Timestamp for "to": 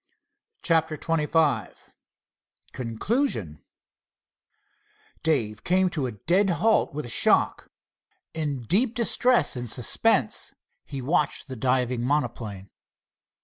5.91-6.07